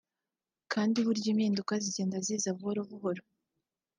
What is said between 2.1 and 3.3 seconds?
ziza buhoro buhoro